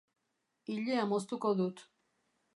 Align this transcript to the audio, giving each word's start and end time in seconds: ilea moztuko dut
ilea 0.75 1.03
moztuko 1.13 1.53
dut 1.61 1.87